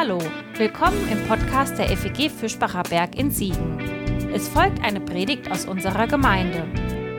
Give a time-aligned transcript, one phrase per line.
[0.00, 0.20] Hallo,
[0.54, 3.80] willkommen im Podcast der FEG Fischbacher Berg in Siegen.
[4.32, 6.62] Es folgt eine Predigt aus unserer Gemeinde.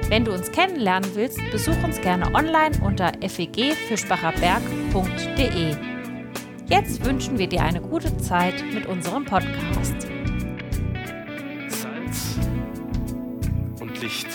[0.07, 5.75] Wenn du uns kennenlernen willst, besuch uns gerne online unter fegfischbacherberg.de.
[6.67, 10.07] Jetzt wünschen wir dir eine gute Zeit mit unserem Podcast.
[11.67, 12.37] Salz
[13.81, 14.29] und Licht.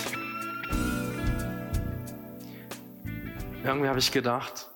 [3.63, 4.69] Irgendwie habe ich gedacht,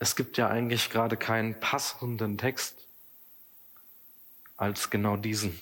[0.00, 2.87] es gibt ja eigentlich gerade keinen passenden Text
[4.58, 5.58] als genau diesen.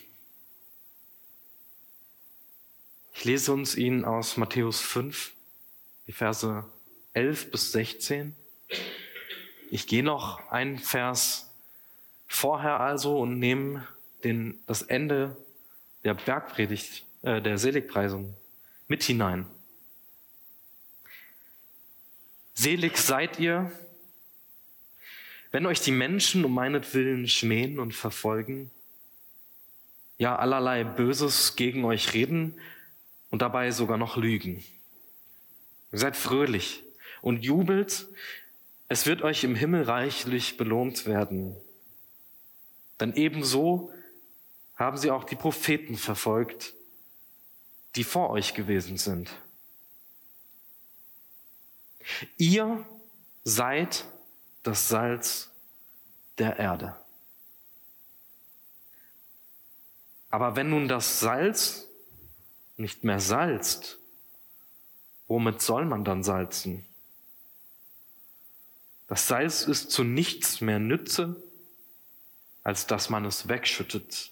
[3.13, 5.31] Ich lese uns ihn aus Matthäus 5,
[6.07, 6.65] die Verse
[7.13, 8.35] 11 bis 16.
[9.71, 11.49] Ich gehe noch einen Vers
[12.27, 13.87] vorher also und nehme
[14.23, 15.37] den, das Ende
[16.03, 18.35] der Bergpredigt, äh, der Seligpreisung
[18.87, 19.45] mit hinein.
[22.53, 23.71] Selig seid ihr,
[25.51, 28.71] wenn euch die Menschen um meinetwillen schmähen und verfolgen,
[30.17, 32.59] ja allerlei Böses gegen euch reden
[33.29, 34.63] und dabei sogar noch lügen.
[35.91, 36.83] Seid fröhlich
[37.21, 38.07] und jubelt,
[38.89, 41.55] es wird euch im Himmel reichlich belohnt werden.
[42.99, 43.91] Denn ebenso
[44.75, 46.73] haben sie auch die Propheten verfolgt,
[47.95, 49.29] die vor euch gewesen sind.
[52.37, 52.85] Ihr
[53.43, 54.05] seid
[54.63, 55.51] das Salz
[56.37, 56.95] der Erde.
[60.29, 61.87] Aber wenn nun das Salz
[62.75, 63.97] nicht mehr salzt,
[65.27, 66.85] womit soll man dann salzen?
[69.07, 71.41] Das Salz ist zu nichts mehr Nütze,
[72.63, 74.31] als dass man es wegschüttet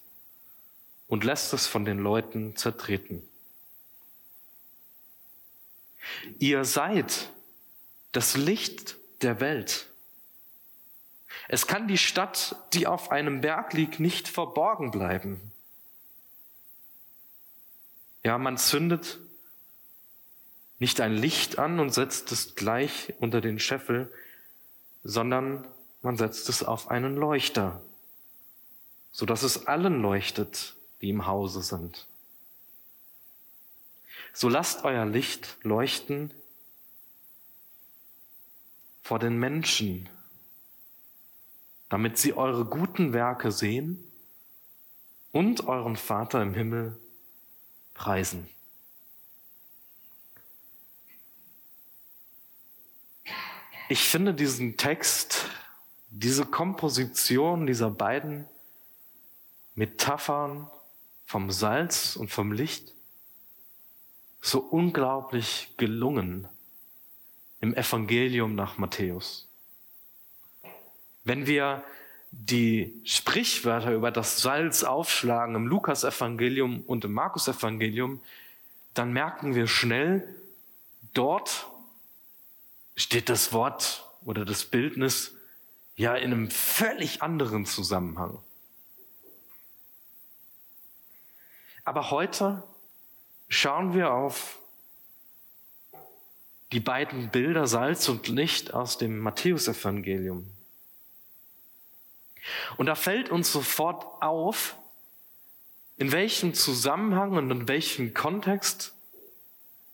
[1.08, 3.26] und lässt es von den Leuten zertreten.
[6.38, 7.30] Ihr seid
[8.12, 9.90] das Licht der Welt.
[11.48, 15.52] Es kann die Stadt, die auf einem Berg liegt, nicht verborgen bleiben.
[18.26, 19.20] Ja, man zündet
[20.80, 24.12] nicht ein Licht an und setzt es gleich unter den Scheffel,
[25.04, 25.64] sondern
[26.02, 27.80] man setzt es auf einen Leuchter,
[29.12, 32.08] so dass es allen leuchtet, die im Hause sind.
[34.32, 36.32] So lasst euer Licht leuchten
[39.04, 40.08] vor den Menschen,
[41.90, 44.02] damit sie eure guten Werke sehen
[45.30, 46.98] und euren Vater im Himmel
[47.96, 48.48] preisen.
[53.88, 55.48] Ich finde diesen Text,
[56.10, 58.48] diese Komposition dieser beiden
[59.74, 60.70] Metaphern
[61.24, 62.94] vom Salz und vom Licht
[64.40, 66.48] so unglaublich gelungen
[67.60, 69.48] im Evangelium nach Matthäus.
[71.24, 71.84] Wenn wir
[72.38, 78.20] die Sprichwörter über das Salz aufschlagen im Lukas-Evangelium und im Markus-Evangelium,
[78.94, 80.22] dann merken wir schnell,
[81.14, 81.66] dort
[82.94, 85.34] steht das Wort oder das Bildnis
[85.96, 88.38] ja in einem völlig anderen Zusammenhang.
[91.84, 92.62] Aber heute
[93.48, 94.58] schauen wir auf
[96.72, 100.50] die beiden Bilder Salz und Licht aus dem Matthäusevangelium.
[102.76, 104.76] Und da fällt uns sofort auf,
[105.96, 108.92] in welchem Zusammenhang und in welchem Kontext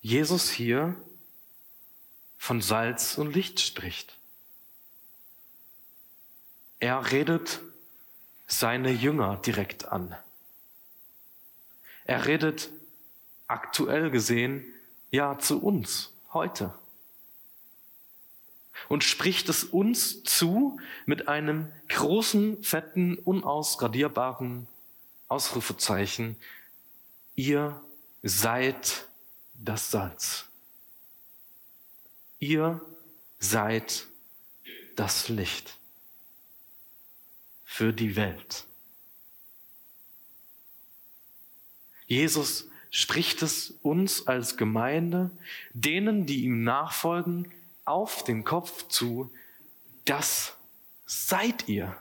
[0.00, 0.96] Jesus hier
[2.38, 4.16] von Salz und Licht spricht.
[6.80, 7.60] Er redet
[8.48, 10.16] seine Jünger direkt an.
[12.04, 12.70] Er redet
[13.46, 14.64] aktuell gesehen
[15.10, 16.74] ja zu uns heute
[18.88, 24.66] und spricht es uns zu mit einem großen, fetten, unausgradierbaren
[25.28, 26.36] Ausrufezeichen.
[27.34, 27.80] Ihr
[28.22, 29.06] seid
[29.54, 30.46] das Salz.
[32.38, 32.80] Ihr
[33.38, 34.06] seid
[34.96, 35.76] das Licht
[37.64, 38.64] für die Welt.
[42.06, 45.30] Jesus spricht es uns als Gemeinde,
[45.72, 47.50] denen, die ihm nachfolgen,
[47.84, 49.30] auf den Kopf zu,
[50.04, 50.54] das
[51.06, 51.96] seid ihr.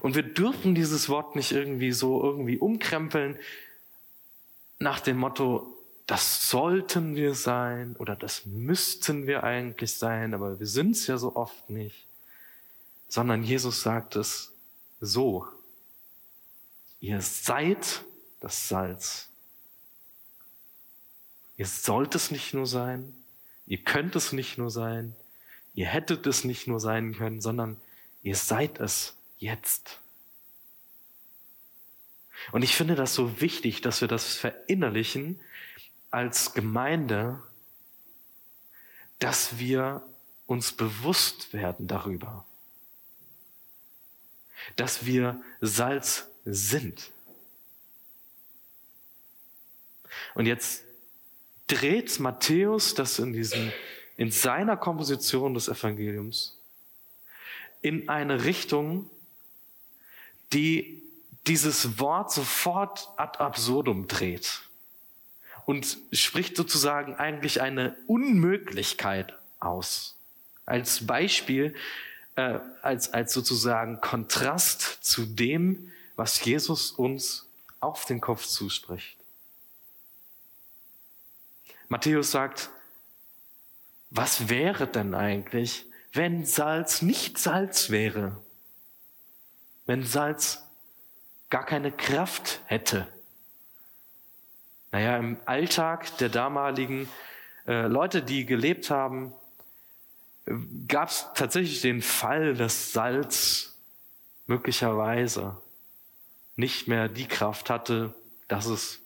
[0.00, 3.38] Und wir dürfen dieses Wort nicht irgendwie so irgendwie umkrempeln
[4.78, 5.74] nach dem Motto,
[6.06, 11.16] das sollten wir sein oder das müssten wir eigentlich sein, aber wir sind es ja
[11.16, 12.06] so oft nicht,
[13.08, 14.52] sondern Jesus sagt es
[15.00, 15.46] so.
[17.00, 18.04] Ihr seid
[18.40, 19.28] das Salz.
[21.56, 23.14] Ihr sollt es nicht nur sein,
[23.66, 25.14] ihr könnt es nicht nur sein,
[25.74, 27.76] Ihr hättet es nicht nur sein können, sondern
[28.22, 30.00] ihr seid es jetzt.
[32.52, 35.40] Und ich finde das so wichtig, dass wir das verinnerlichen
[36.10, 37.42] als Gemeinde,
[39.18, 40.06] dass wir
[40.46, 42.46] uns bewusst werden darüber,
[44.76, 47.10] dass wir Salz sind.
[50.34, 50.84] Und jetzt
[51.66, 53.72] dreht Matthäus das in diesem,
[54.16, 56.58] in seiner Komposition des Evangeliums
[57.84, 59.10] in eine Richtung,
[60.54, 61.02] die
[61.46, 64.62] dieses Wort sofort ad absurdum dreht
[65.66, 70.16] und spricht sozusagen eigentlich eine Unmöglichkeit aus.
[70.64, 71.74] Als Beispiel,
[72.36, 77.46] äh, als, als sozusagen Kontrast zu dem, was Jesus uns
[77.80, 79.16] auf den Kopf zuspricht.
[81.88, 82.70] Matthäus sagt,
[84.10, 88.40] was wäre denn eigentlich, wenn Salz nicht Salz wäre?
[89.86, 90.62] Wenn Salz
[91.50, 93.08] gar keine Kraft hätte?
[94.92, 97.08] Naja, im Alltag der damaligen
[97.66, 99.32] äh, Leute, die gelebt haben,
[100.86, 103.76] gab es tatsächlich den Fall, dass Salz
[104.46, 105.60] möglicherweise
[106.56, 108.14] nicht mehr die Kraft hatte,
[108.48, 109.00] dass es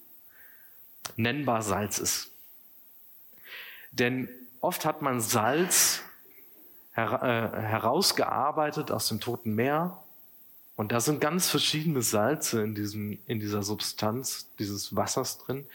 [1.16, 2.30] nennbar Salz ist.
[3.92, 4.28] Denn
[4.60, 6.02] oft hat man Salz
[6.92, 10.02] her äh, herausgearbeitet aus dem Toten Meer
[10.78, 15.66] und da sind ganz verschiedene Salze in, diesem, in dieser Substanz dieses Wassers drin.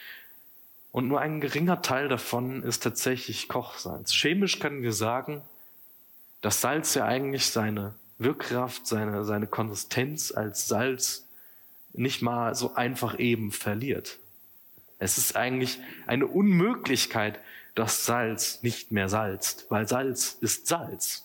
[0.92, 4.12] Und nur ein geringer Teil davon ist tatsächlich Kochsalz.
[4.14, 5.42] Chemisch können wir sagen,
[6.40, 11.26] dass Salz ja eigentlich seine Wirkkraft, seine, seine Konsistenz als Salz
[11.92, 14.18] nicht mal so einfach eben verliert.
[14.98, 17.38] Es ist eigentlich eine Unmöglichkeit,
[17.74, 21.24] dass Salz nicht mehr salzt, weil Salz ist Salz.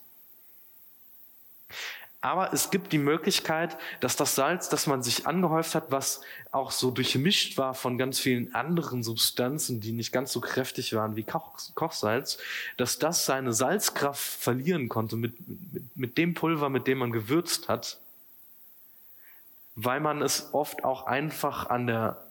[2.21, 6.19] Aber es gibt die Möglichkeit, dass das Salz, das man sich angehäuft hat, was
[6.51, 11.15] auch so durchmischt war von ganz vielen anderen Substanzen, die nicht ganz so kräftig waren
[11.15, 12.37] wie Koch, Kochsalz,
[12.75, 17.69] dass das seine Salzkraft verlieren konnte mit, mit, mit dem Pulver, mit dem man gewürzt
[17.69, 17.99] hat,
[19.75, 22.28] weil man es oft auch einfach an der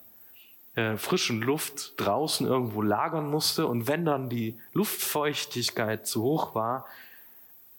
[0.78, 3.66] äh, frischen Luft draußen irgendwo lagern musste.
[3.66, 6.86] Und wenn dann die Luftfeuchtigkeit zu hoch war,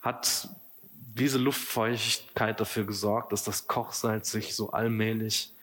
[0.01, 0.49] hat
[0.97, 5.53] diese Luftfeuchtigkeit dafür gesorgt, dass das Kochsalz sich so allmählich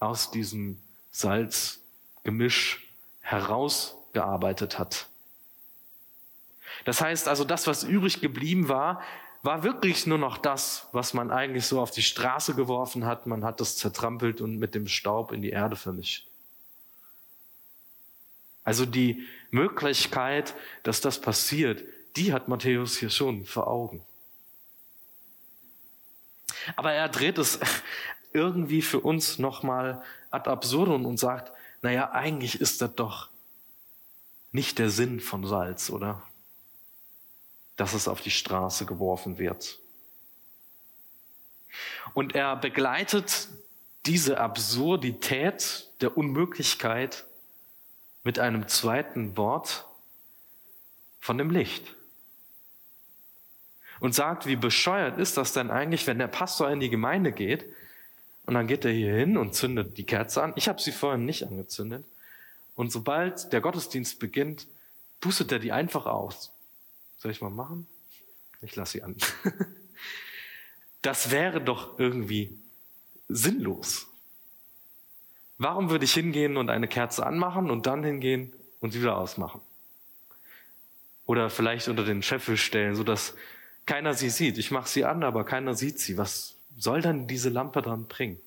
[0.00, 0.78] aus diesem
[1.12, 2.84] Salzgemisch
[3.20, 5.06] herausgearbeitet hat.
[6.86, 9.00] Das heißt also, das, was übrig geblieben war,
[9.44, 13.28] war wirklich nur noch das, was man eigentlich so auf die Straße geworfen hat.
[13.28, 16.26] Man hat das zertrampelt und mit dem Staub in die Erde vermischt.
[18.64, 21.84] Also die Möglichkeit, dass das passiert,
[22.16, 24.04] die hat Matthäus hier schon vor Augen.
[26.76, 27.58] Aber er dreht es
[28.32, 31.52] irgendwie für uns nochmal ad absurdum und sagt,
[31.82, 33.28] naja, eigentlich ist das doch
[34.52, 36.22] nicht der Sinn von Salz, oder?
[37.76, 39.78] Dass es auf die Straße geworfen wird.
[42.14, 43.48] Und er begleitet
[44.06, 47.24] diese Absurdität der Unmöglichkeit
[48.22, 49.86] mit einem zweiten Wort
[51.20, 51.94] von dem Licht
[54.00, 57.64] und sagt, wie bescheuert ist das denn eigentlich, wenn der Pastor in die Gemeinde geht
[58.46, 60.52] und dann geht er hier hin und zündet die Kerze an.
[60.56, 62.04] Ich habe sie vorhin nicht angezündet.
[62.74, 64.66] Und sobald der Gottesdienst beginnt,
[65.20, 66.50] pustet er die einfach aus.
[67.18, 67.86] Soll ich mal machen?
[68.62, 69.16] Ich lasse sie an.
[71.02, 72.58] Das wäre doch irgendwie
[73.26, 74.09] sinnlos.
[75.60, 78.50] Warum würde ich hingehen und eine Kerze anmachen und dann hingehen
[78.80, 79.60] und sie wieder ausmachen?
[81.26, 83.34] Oder vielleicht unter den Scheffel stellen, sodass
[83.84, 84.56] keiner sie sieht.
[84.56, 86.16] Ich mache sie an, aber keiner sieht sie.
[86.16, 88.40] Was soll dann diese Lampe dann bringen?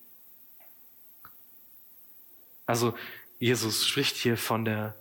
[2.66, 2.96] Also
[3.38, 4.96] Jesus spricht hier von der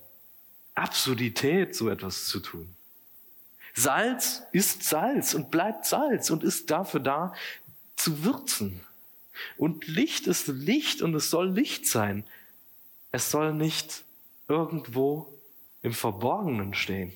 [0.75, 2.77] Absurdität, so etwas zu tun.
[3.73, 7.35] Salz ist Salz und bleibt Salz und ist dafür da,
[7.97, 8.83] zu würzen.
[9.57, 12.25] Und Licht ist Licht und es soll Licht sein.
[13.11, 14.05] Es soll nicht
[14.49, 15.27] irgendwo
[15.83, 17.13] im Verborgenen stehen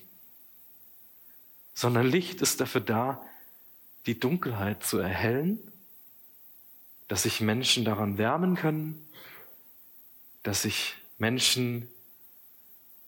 [1.77, 3.23] sondern Licht ist dafür da,
[4.07, 5.61] die Dunkelheit zu erhellen,
[7.07, 9.07] dass sich Menschen daran wärmen können,
[10.43, 11.87] dass sich Menschen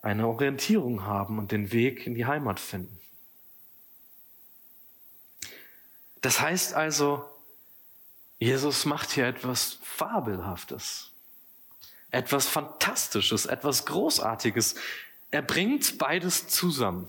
[0.02, 3.00] eine Orientierung haben und den Weg in die Heimat finden.
[6.20, 7.24] Das heißt also,
[8.38, 11.10] Jesus macht hier etwas Fabelhaftes,
[12.10, 14.76] etwas Fantastisches, etwas Großartiges.
[15.30, 17.08] Er bringt beides zusammen.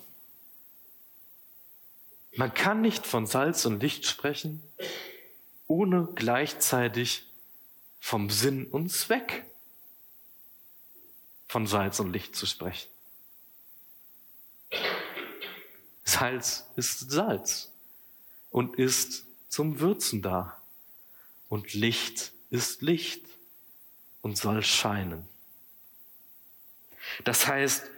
[2.35, 4.63] Man kann nicht von Salz und Licht sprechen,
[5.67, 7.27] ohne gleichzeitig
[7.99, 9.45] vom Sinn und Zweck
[11.47, 12.89] von Salz und Licht zu sprechen.
[16.03, 17.71] Salz ist Salz
[18.51, 20.58] und ist zum Würzen da.
[21.49, 23.25] Und Licht ist Licht
[24.21, 25.27] und soll scheinen.
[27.23, 27.89] Das heißt,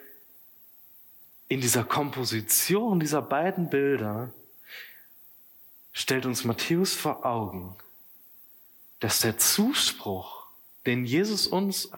[1.49, 4.33] in dieser Komposition dieser beiden Bilder
[5.91, 7.75] stellt uns Matthäus vor Augen,
[9.01, 10.47] dass der Zuspruch,
[10.85, 11.91] den Jesus uns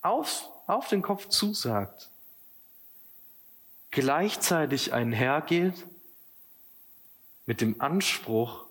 [0.00, 2.08] auf, auf den Kopf zusagt,
[3.90, 5.84] gleichzeitig einhergeht
[7.44, 8.64] mit dem Anspruch,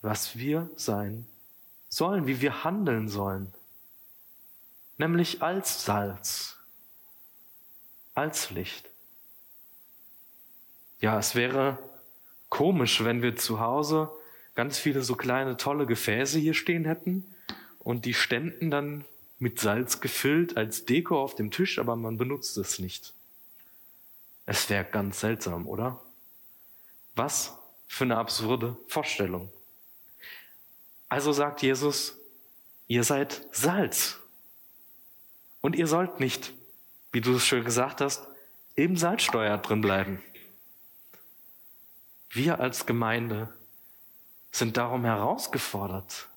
[0.00, 1.26] was wir sein
[1.88, 3.52] sollen, wie wir handeln sollen,
[4.96, 6.56] nämlich als Salz,
[8.14, 8.88] als Licht.
[11.00, 11.78] Ja, es wäre
[12.48, 14.10] komisch, wenn wir zu Hause
[14.54, 17.24] ganz viele so kleine tolle Gefäße hier stehen hätten
[17.78, 19.04] und die ständen dann
[19.38, 23.14] mit Salz gefüllt als Deko auf dem Tisch, aber man benutzt es nicht.
[24.46, 26.00] Es wäre ganz seltsam, oder?
[27.14, 29.52] Was für eine absurde Vorstellung.
[31.08, 32.16] Also sagt Jesus,
[32.86, 34.18] ihr seid Salz.
[35.60, 36.52] Und ihr sollt nicht,
[37.12, 38.26] wie du es schön gesagt hast,
[38.74, 40.22] im Salzsteuer drin bleiben.
[42.30, 43.52] Wir als Gemeinde
[44.50, 46.28] sind darum herausgefordert,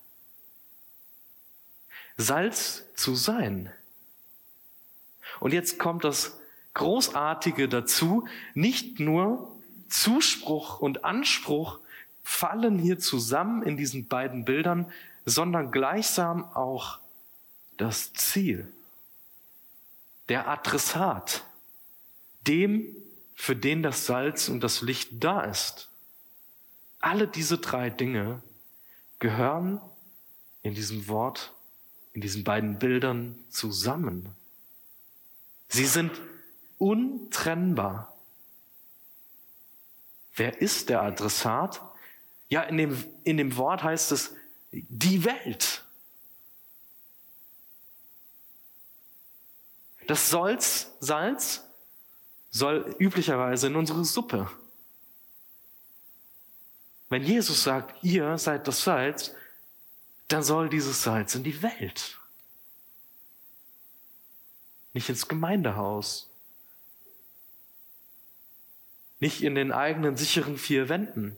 [2.17, 3.71] Salz zu sein.
[5.39, 6.39] Und jetzt kommt das
[6.73, 9.51] Großartige dazu, nicht nur
[9.89, 11.79] Zuspruch und Anspruch
[12.23, 14.91] fallen hier zusammen in diesen beiden Bildern,
[15.25, 16.99] sondern gleichsam auch
[17.77, 18.71] das Ziel,
[20.29, 21.43] der Adressat,
[22.47, 22.85] dem
[23.35, 25.89] für den das Salz und das Licht da ist.
[26.99, 28.41] Alle diese drei Dinge
[29.19, 29.81] gehören
[30.61, 31.53] in diesem Wort,
[32.13, 34.35] in diesen beiden Bildern zusammen.
[35.69, 36.11] Sie sind
[36.77, 38.15] untrennbar.
[40.35, 41.81] Wer ist der Adressat?
[42.51, 44.35] Ja, in dem, in dem Wort heißt es
[44.73, 45.85] die Welt.
[50.05, 51.63] Das Salz, Salz
[52.49, 54.51] soll üblicherweise in unsere Suppe.
[57.07, 59.33] Wenn Jesus sagt, ihr seid das Salz,
[60.27, 62.19] dann soll dieses Salz in die Welt.
[64.91, 66.29] Nicht ins Gemeindehaus.
[69.21, 71.37] Nicht in den eigenen sicheren vier Wänden.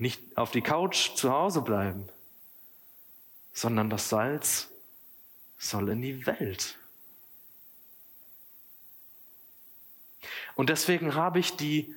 [0.00, 2.08] Nicht auf die Couch zu Hause bleiben,
[3.52, 4.70] sondern das Salz
[5.58, 6.78] soll in die Welt.
[10.54, 11.94] Und deswegen habe ich die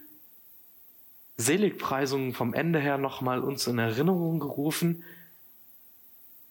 [1.38, 5.05] Seligpreisungen vom Ende her nochmal uns in Erinnerung gerufen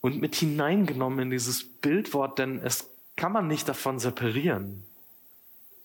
[0.01, 4.87] und mit hineingenommen in dieses Bildwort, denn es kann man nicht davon separieren,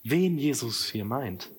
[0.03, 1.49] wen Jesus hier meint.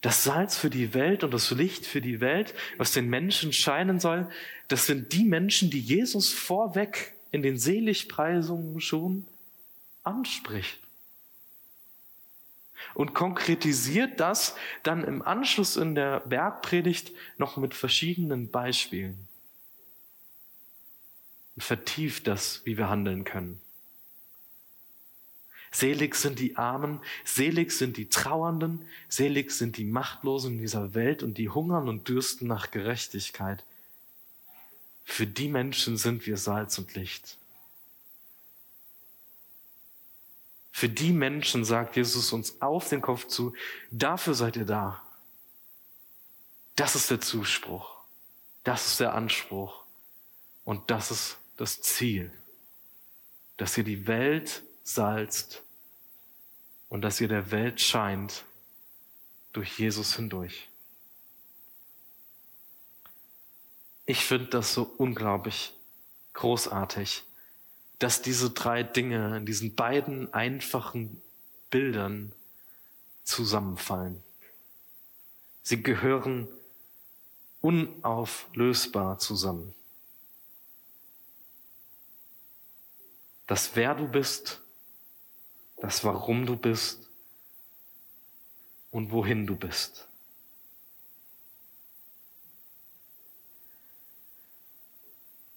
[0.00, 3.98] Das Salz für die Welt und das Licht für die Welt, was den Menschen scheinen
[3.98, 4.28] soll,
[4.68, 9.26] das sind die Menschen, die Jesus vorweg in den Seligpreisungen schon
[10.04, 10.78] anspricht
[12.94, 19.28] und konkretisiert das dann im Anschluss in der Bergpredigt noch mit verschiedenen Beispielen.
[21.54, 23.60] Und vertieft das, wie wir handeln können.
[25.70, 31.22] Selig sind die Armen, selig sind die Trauernden, selig sind die Machtlosen in dieser Welt
[31.22, 33.64] und die hungern und dürsten nach Gerechtigkeit.
[35.04, 37.36] Für die Menschen sind wir Salz und Licht.
[40.70, 43.52] Für die Menschen sagt Jesus uns auf den Kopf zu,
[43.90, 45.02] dafür seid ihr da.
[46.76, 47.96] Das ist der Zuspruch.
[48.62, 49.82] Das ist der Anspruch.
[50.64, 52.30] Und das ist das Ziel.
[53.56, 55.62] Dass ihr die Welt salzt
[56.88, 58.44] und dass ihr der Welt scheint
[59.52, 60.68] durch Jesus hindurch.
[64.06, 65.74] Ich finde das so unglaublich
[66.32, 67.24] großartig
[67.98, 71.20] dass diese drei Dinge in diesen beiden einfachen
[71.70, 72.32] Bildern
[73.24, 74.22] zusammenfallen.
[75.62, 76.48] Sie gehören
[77.60, 79.74] unauflösbar zusammen.
[83.46, 84.60] Das Wer du bist,
[85.80, 87.08] das Warum du bist
[88.90, 90.08] und wohin du bist.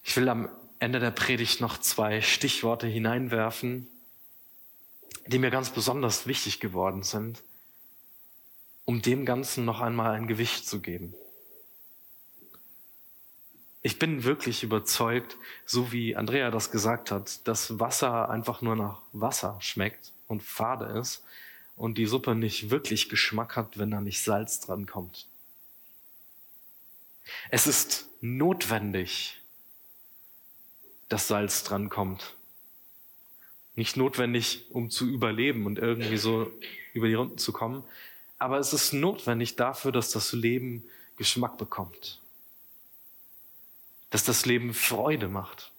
[0.04, 0.50] Ich will am
[0.80, 3.88] Ende der Predigt noch zwei Stichworte hineinwerfen,
[5.28, 7.44] die mir ganz besonders wichtig geworden sind.
[8.86, 11.14] um dem Ganzen noch einmal ein Gewicht zu geben.
[13.84, 19.02] Ich bin wirklich überzeugt, so wie Andrea das gesagt hat, dass Wasser einfach nur nach
[19.12, 21.24] Wasser schmeckt und fade ist
[21.76, 25.28] und die Suppe nicht wirklich Geschmack hat, wenn da nicht Salz dran kommt.
[27.50, 29.42] Es ist notwendig,
[31.10, 32.36] dass Salz dran kommt.
[33.76, 36.52] Nicht notwendig, um zu überleben und irgendwie so
[36.94, 37.84] über die Runden zu kommen,
[38.38, 40.84] aber es ist notwendig dafür, dass das Leben
[41.18, 42.21] Geschmack bekommt.
[44.12, 45.72] Dass das Leben Freude macht.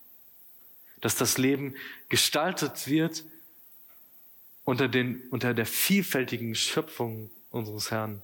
[1.00, 1.76] Dass das Leben
[2.08, 3.24] gestaltet wird
[4.64, 8.22] unter, den, unter der vielfältigen Schöpfung unseres Herrn.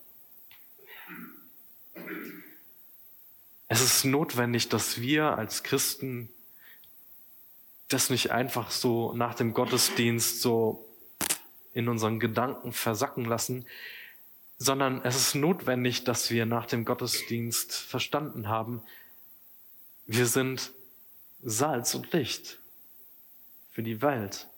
[3.68, 6.30] Es ist notwendig, dass wir als Christen
[7.88, 10.86] das nicht einfach so nach dem Gottesdienst so
[11.74, 13.66] in unseren Gedanken versacken lassen,
[14.58, 18.82] sondern es ist notwendig, dass wir nach dem Gottesdienst verstanden haben,
[20.08, 20.72] wir sind
[21.42, 22.58] Salz und Licht
[23.70, 24.48] für die Welt.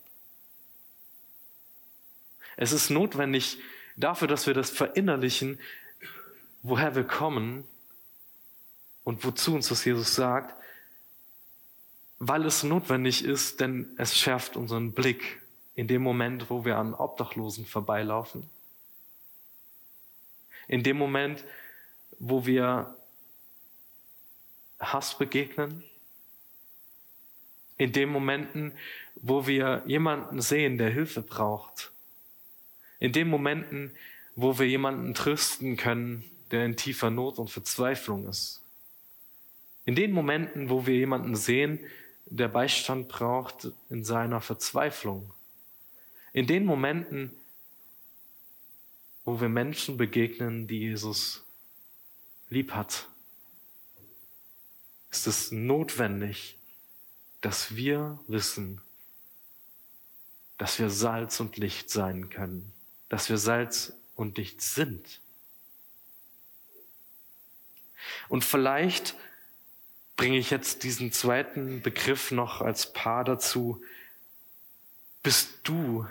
[2.55, 3.57] Es ist notwendig
[3.97, 5.59] dafür, dass wir das verinnerlichen,
[6.63, 7.67] woher wir kommen
[9.03, 10.55] und wozu uns das Jesus sagt,
[12.17, 15.41] weil es notwendig ist, denn es schärft unseren Blick
[15.75, 18.49] in dem Moment, wo wir an Obdachlosen vorbeilaufen.
[20.67, 21.43] In dem Moment,
[22.19, 22.95] wo wir
[24.81, 25.83] Hass begegnen.
[27.77, 28.73] In den Momenten,
[29.15, 31.91] wo wir jemanden sehen, der Hilfe braucht.
[32.99, 33.91] In den Momenten,
[34.35, 38.61] wo wir jemanden trösten können, der in tiefer Not und Verzweiflung ist.
[39.85, 41.79] In den Momenten, wo wir jemanden sehen,
[42.25, 45.31] der Beistand braucht in seiner Verzweiflung.
[46.33, 47.31] In den Momenten,
[49.25, 51.43] wo wir Menschen begegnen, die Jesus
[52.49, 53.07] lieb hat,
[55.11, 56.57] ist es notwendig,
[57.41, 58.81] dass wir wissen,
[60.57, 62.71] dass wir Salz und Licht sein können,
[63.09, 65.19] dass wir Salz und Licht sind.
[68.29, 69.15] Und vielleicht
[70.15, 73.83] bringe ich jetzt diesen zweiten Begriff noch als Paar dazu.
[75.23, 76.07] Bist du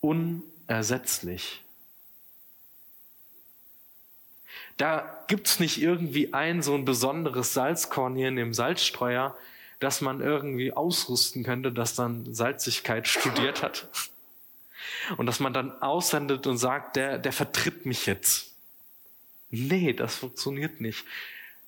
[0.00, 1.65] unersetzlich?
[4.76, 9.34] Da gibt's nicht irgendwie ein so ein besonderes Salzkorn hier in dem Salzstreuer,
[9.80, 13.88] das man irgendwie ausrüsten könnte, das dann Salzigkeit studiert hat.
[15.16, 18.52] Und dass man dann aussendet und sagt, der, der vertritt mich jetzt.
[19.50, 21.04] Nee, das funktioniert nicht.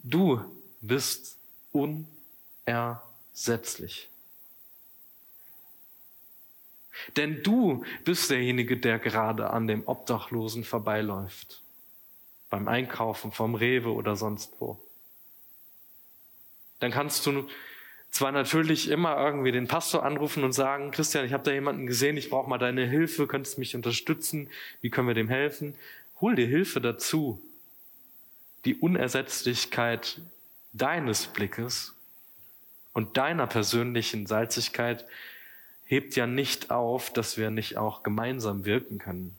[0.03, 0.41] Du
[0.81, 1.37] bist
[1.73, 4.09] unersetzlich.
[7.17, 11.63] Denn du bist derjenige, der gerade an dem Obdachlosen vorbeiläuft
[12.51, 14.79] beim Einkaufen vom Rewe oder sonst wo.
[16.81, 17.49] Dann kannst du
[18.11, 22.17] zwar natürlich immer irgendwie den Pastor anrufen und sagen, Christian, ich habe da jemanden gesehen,
[22.17, 24.49] ich brauche mal deine Hilfe, könntest du mich unterstützen,
[24.81, 25.75] wie können wir dem helfen?
[26.21, 27.41] Hol dir Hilfe dazu.
[28.65, 30.21] Die Unersetzlichkeit
[30.73, 31.95] deines Blickes
[32.93, 35.05] und deiner persönlichen Salzigkeit
[35.85, 39.37] hebt ja nicht auf, dass wir nicht auch gemeinsam wirken können.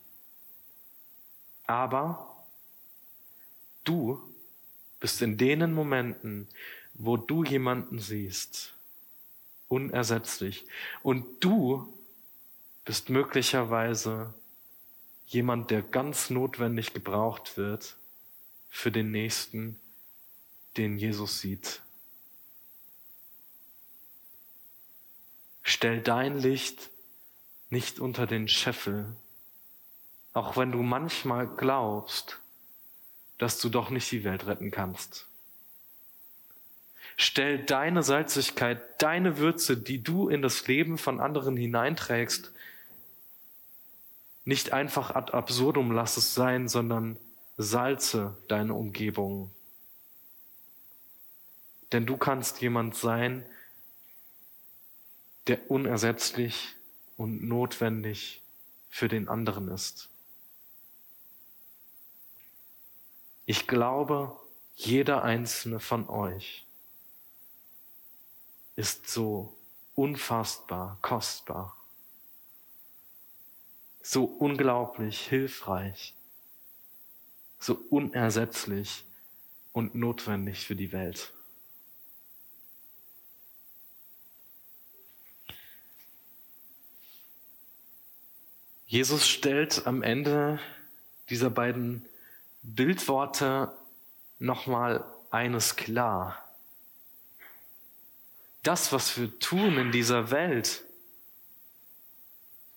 [1.67, 2.28] Aber
[3.83, 4.21] Du
[4.99, 6.47] bist in denen Momenten,
[6.93, 8.73] wo du jemanden siehst,
[9.67, 10.65] unersetzlich.
[11.01, 11.91] Und du
[12.85, 14.33] bist möglicherweise
[15.27, 17.95] jemand, der ganz notwendig gebraucht wird
[18.69, 19.79] für den Nächsten,
[20.75, 21.81] den Jesus sieht.
[25.61, 26.89] Stell dein Licht
[27.69, 29.15] nicht unter den Scheffel,
[30.33, 32.39] auch wenn du manchmal glaubst,
[33.39, 35.25] dass du doch nicht die Welt retten kannst.
[37.17, 42.51] Stell deine Salzigkeit, deine Würze, die du in das Leben von anderen hineinträgst,
[44.45, 47.17] nicht einfach ad absurdum lass es sein, sondern
[47.57, 49.51] salze deine Umgebung.
[51.91, 53.45] Denn du kannst jemand sein,
[55.47, 56.75] der unersetzlich
[57.17, 58.41] und notwendig
[58.89, 60.09] für den anderen ist.
[63.49, 64.39] Ich glaube,
[64.75, 66.67] jeder einzelne von euch
[68.75, 69.57] ist so
[69.95, 71.75] unfassbar kostbar,
[74.03, 76.13] so unglaublich hilfreich,
[77.57, 79.03] so unersetzlich
[79.73, 81.33] und notwendig für die Welt.
[88.85, 90.59] Jesus stellt am Ende
[91.31, 92.08] dieser beiden
[92.61, 93.71] Bildworte
[94.39, 96.43] nochmal eines klar.
[98.63, 100.83] Das, was wir tun in dieser Welt,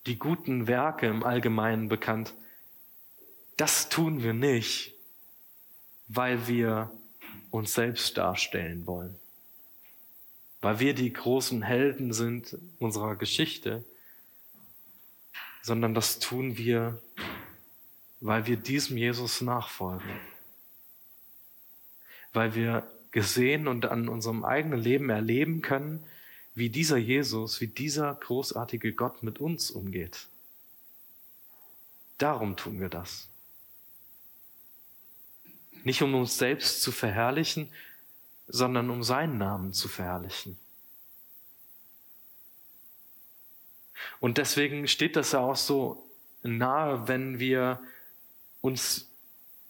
[0.06, 2.34] die guten Werke im Allgemeinen bekannt,
[3.56, 4.94] das tun wir nicht,
[6.08, 6.90] weil wir
[7.50, 9.18] uns selbst darstellen wollen,
[10.60, 13.84] weil wir die großen Helden sind unserer Geschichte,
[15.62, 17.00] sondern das tun wir,
[18.22, 20.08] weil wir diesem Jesus nachfolgen,
[22.32, 26.04] weil wir gesehen und an unserem eigenen Leben erleben können,
[26.54, 30.28] wie dieser Jesus, wie dieser großartige Gott mit uns umgeht.
[32.18, 33.28] Darum tun wir das.
[35.82, 37.70] Nicht um uns selbst zu verherrlichen,
[38.46, 40.56] sondern um seinen Namen zu verherrlichen.
[44.20, 46.08] Und deswegen steht das ja auch so
[46.44, 47.80] nahe, wenn wir
[48.62, 49.10] uns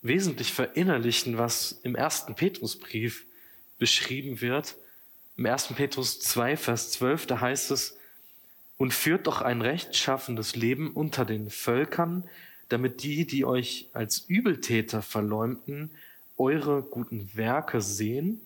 [0.02, 3.26] wesentlich verinnerlichen, was im ersten Petrusbrief
[3.78, 4.76] beschrieben wird.
[5.36, 7.96] Im ersten Petrus 2, Vers 12, da heißt es,
[8.76, 12.28] und führt doch ein rechtschaffendes Leben unter den Völkern,
[12.68, 15.90] damit die, die euch als Übeltäter verleumden,
[16.36, 18.40] eure guten Werke sehen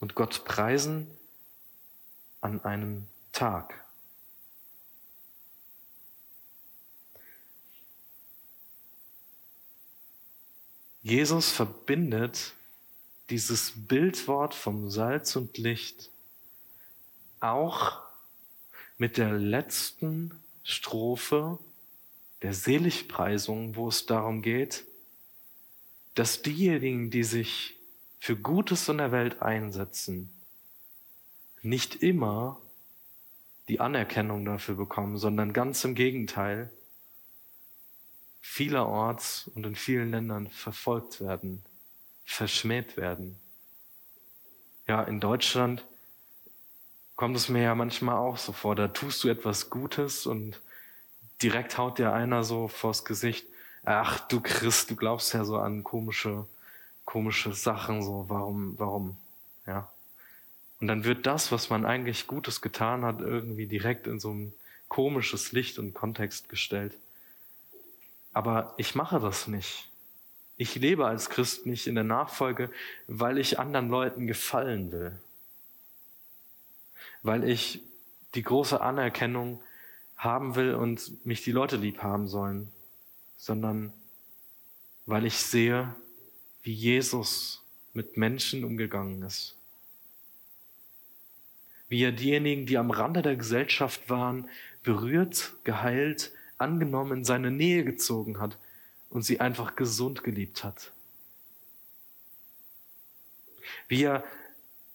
[0.00, 1.06] und Gott preisen
[2.40, 3.84] an einem Tag.
[11.08, 12.52] Jesus verbindet
[13.30, 16.10] dieses Bildwort vom Salz und Licht
[17.40, 18.02] auch
[18.98, 21.58] mit der letzten Strophe
[22.42, 24.84] der Seligpreisung, wo es darum geht,
[26.14, 27.78] dass diejenigen, die sich
[28.20, 30.28] für Gutes in der Welt einsetzen,
[31.62, 32.60] nicht immer
[33.68, 36.70] die Anerkennung dafür bekommen, sondern ganz im Gegenteil,
[38.48, 41.62] vielerorts und in vielen Ländern verfolgt werden,
[42.24, 43.38] verschmäht werden.
[44.86, 45.84] Ja, in Deutschland
[47.14, 50.60] kommt es mir ja manchmal auch so vor, da tust du etwas Gutes und
[51.42, 53.46] direkt haut dir einer so vors Gesicht,
[53.84, 56.46] ach du Christ, du glaubst ja so an komische,
[57.04, 59.18] komische Sachen, so warum, warum,
[59.66, 59.92] ja.
[60.80, 64.54] Und dann wird das, was man eigentlich Gutes getan hat, irgendwie direkt in so ein
[64.88, 66.94] komisches Licht und Kontext gestellt.
[68.32, 69.88] Aber ich mache das nicht.
[70.56, 72.70] Ich lebe als Christ nicht in der Nachfolge,
[73.06, 75.18] weil ich anderen Leuten gefallen will
[77.22, 77.80] weil ich
[78.34, 79.60] die große Anerkennung
[80.16, 82.72] haben will und mich die Leute lieb haben sollen,
[83.36, 83.92] sondern
[85.06, 85.94] weil ich sehe,
[86.62, 87.62] wie Jesus
[87.92, 89.56] mit Menschen umgegangen ist.
[91.88, 94.48] Wie er diejenigen, die am Rande der Gesellschaft waren,
[94.82, 98.58] berührt, geheilt, angenommen, in seine Nähe gezogen hat
[99.10, 100.92] und sie einfach gesund geliebt hat.
[103.88, 104.24] Wie er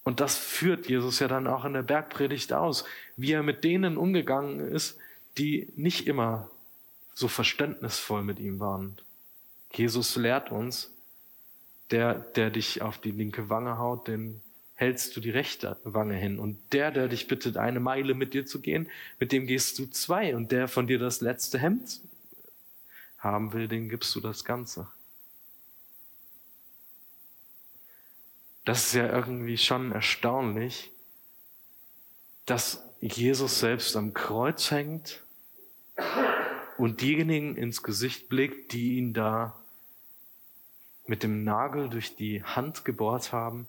[0.03, 2.83] und das führt Jesus ja dann auch in der Bergpredigt aus,
[3.15, 4.97] wie er mit denen umgegangen ist,
[5.37, 6.49] die nicht immer
[7.13, 8.97] so verständnisvoll mit ihm waren.
[9.71, 10.91] Jesus lehrt uns,
[11.91, 14.41] der, der dich auf die linke Wange haut, den
[14.75, 16.39] hältst du die rechte Wange hin.
[16.39, 19.85] Und der, der dich bittet, eine Meile mit dir zu gehen, mit dem gehst du
[19.85, 20.35] zwei.
[20.35, 22.01] Und der von dir das letzte Hemd
[23.17, 24.87] haben will, den gibst du das Ganze.
[28.65, 30.91] Das ist ja irgendwie schon erstaunlich,
[32.45, 35.21] dass Jesus selbst am Kreuz hängt
[36.77, 39.57] und diejenigen ins Gesicht blickt, die ihn da
[41.05, 43.67] mit dem Nagel durch die Hand gebohrt haben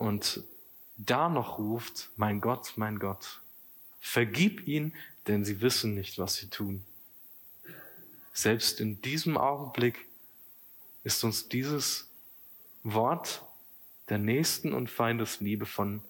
[0.00, 0.42] und
[0.96, 3.42] da noch ruft, mein Gott, mein Gott,
[4.00, 4.94] vergib ihn,
[5.26, 6.86] denn sie wissen nicht, was sie tun.
[8.32, 10.06] Selbst in diesem Augenblick
[11.04, 12.08] ist uns dieses
[12.82, 13.42] Wort
[14.08, 16.02] der Nächsten und Feindesliebe von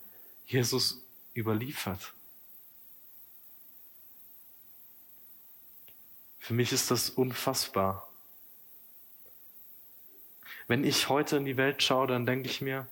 [0.46, 1.02] Jesus
[1.34, 2.14] überliefert.
[6.38, 8.08] Für mich ist das unfassbar.
[10.68, 12.86] Wenn ich heute in die Welt schaue, dann denke ich mir,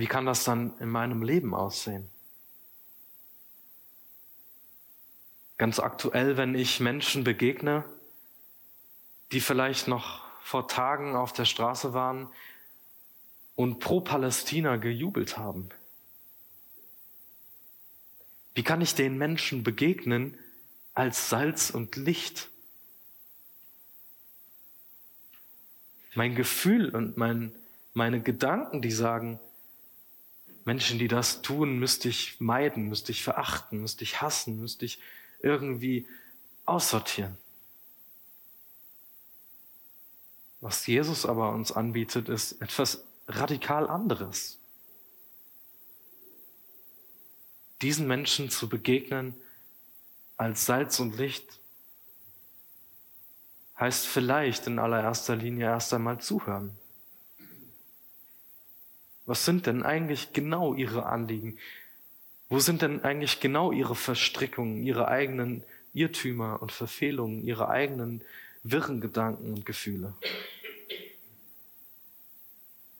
[0.00, 2.08] wie kann das dann in meinem Leben aussehen?
[5.58, 7.84] Ganz aktuell, wenn ich Menschen begegne,
[9.30, 12.30] die vielleicht noch vor Tagen auf der Straße waren,
[13.56, 15.68] und pro Palästina gejubelt haben?
[18.54, 20.38] Wie kann ich den Menschen begegnen
[20.94, 22.48] als Salz und Licht?
[26.14, 27.52] Mein Gefühl und mein,
[27.92, 29.38] meine Gedanken, die sagen,
[30.70, 35.00] Menschen, die das tun, müsste ich meiden, müsste ich verachten, müsste ich hassen, müsste ich
[35.40, 36.06] irgendwie
[36.64, 37.36] aussortieren.
[40.60, 44.60] Was Jesus aber uns anbietet, ist etwas radikal anderes.
[47.82, 49.34] Diesen Menschen zu begegnen
[50.36, 51.58] als Salz und Licht
[53.76, 56.78] heißt vielleicht in allererster Linie erst einmal zuhören.
[59.30, 61.56] Was sind denn eigentlich genau ihre Anliegen?
[62.48, 65.62] Wo sind denn eigentlich genau ihre Verstrickungen, ihre eigenen
[65.94, 68.22] Irrtümer und Verfehlungen, ihre eigenen
[68.64, 70.14] wirren Gedanken und Gefühle?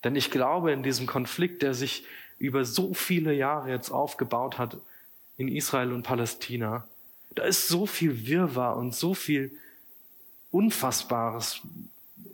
[0.04, 2.04] Denn ich glaube, in diesem Konflikt, der sich
[2.38, 4.76] über so viele Jahre jetzt aufgebaut hat
[5.36, 6.86] in Israel und Palästina,
[7.34, 9.50] da ist so viel Wirrwarr und so viel
[10.52, 11.62] Unfassbares,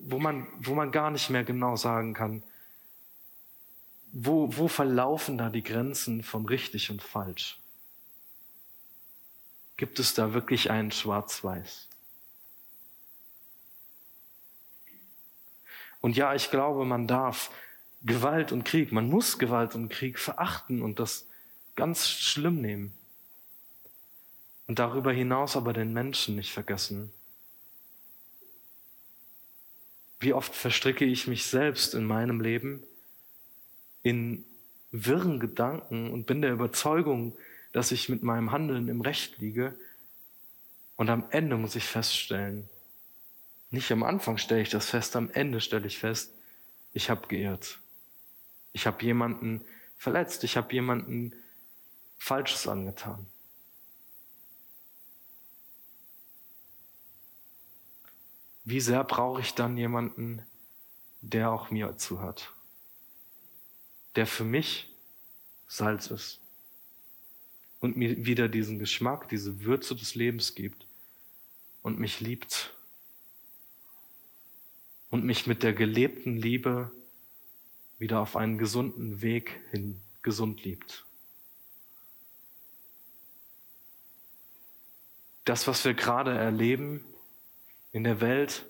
[0.00, 2.42] wo man, wo man gar nicht mehr genau sagen kann,
[4.18, 7.59] wo, wo verlaufen da die Grenzen von richtig und falsch?
[9.76, 11.87] Gibt es da wirklich einen Schwarz-Weiß?
[16.00, 17.50] Und ja, ich glaube, man darf
[18.05, 21.26] Gewalt und Krieg, man muss Gewalt und Krieg verachten und das
[21.74, 22.94] ganz schlimm nehmen.
[24.66, 27.12] Und darüber hinaus aber den Menschen nicht vergessen.
[30.20, 32.83] Wie oft verstricke ich mich selbst in meinem Leben
[34.07, 34.45] in
[34.92, 37.37] wirren Gedanken und bin der Überzeugung,
[37.73, 39.77] dass ich mit meinem Handeln im Recht liege.
[40.95, 42.69] Und am Ende muss ich feststellen,
[43.71, 46.33] nicht am Anfang stelle ich das fest, am Ende stelle ich fest,
[46.92, 47.81] ich habe geirrt.
[48.73, 49.64] Ich habe jemanden
[49.97, 51.35] verletzt, ich habe jemanden
[52.16, 53.27] Falsches angetan.
[58.62, 60.47] Wie sehr brauche ich dann jemanden,
[61.23, 62.56] der auch mir zuhört?
[64.16, 64.88] Der für mich
[65.68, 66.40] Salz ist
[67.81, 70.87] und mir wieder diesen Geschmack, diese Würze des Lebens gibt
[71.83, 72.74] und mich liebt
[75.11, 76.90] und mich mit der gelebten Liebe
[77.98, 81.05] wieder auf einen gesunden Weg hin gesund liebt.
[85.44, 87.05] Das, was wir gerade erleben
[87.92, 88.66] in der Welt,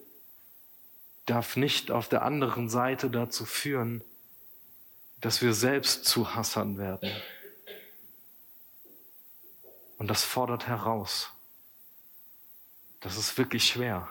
[1.24, 4.04] darf nicht auf der anderen Seite dazu führen,
[5.26, 7.10] dass wir selbst zu Hassern werden.
[9.98, 11.32] Und das fordert heraus.
[13.00, 14.08] Das ist wirklich schwer.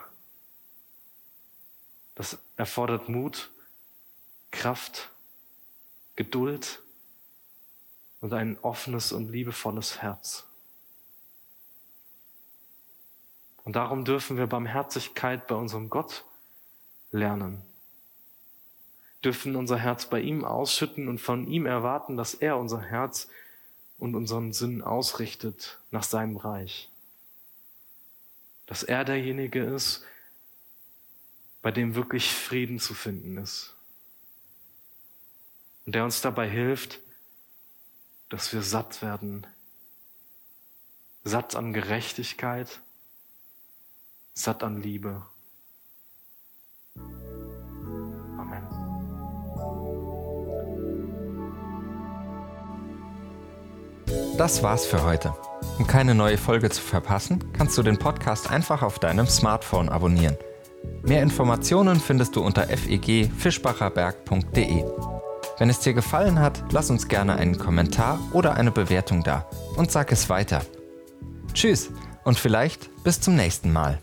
[2.16, 3.50] Das erfordert Mut,
[4.50, 5.08] Kraft,
[6.16, 6.82] Geduld
[8.20, 10.44] und ein offenes und liebevolles Herz.
[13.64, 16.26] Und darum dürfen wir Barmherzigkeit bei unserem Gott
[17.10, 17.65] lernen
[19.26, 23.28] dürfen unser Herz bei ihm ausschütten und von ihm erwarten, dass er unser Herz
[23.98, 26.88] und unseren Sinn ausrichtet nach seinem Reich.
[28.66, 30.04] Dass er derjenige ist,
[31.60, 33.74] bei dem wirklich Frieden zu finden ist.
[35.84, 37.00] Und der uns dabei hilft,
[38.28, 39.44] dass wir satt werden.
[41.24, 42.80] Satt an Gerechtigkeit,
[44.34, 45.26] satt an Liebe.
[54.36, 55.34] Das war's für heute.
[55.78, 60.36] Um keine neue Folge zu verpassen, kannst du den Podcast einfach auf deinem Smartphone abonnieren.
[61.02, 64.84] Mehr Informationen findest du unter fegfischbacherberg.de.
[65.58, 69.90] Wenn es dir gefallen hat, lass uns gerne einen Kommentar oder eine Bewertung da und
[69.90, 70.60] sag es weiter.
[71.54, 71.88] Tschüss
[72.24, 74.00] und vielleicht bis zum nächsten Mal.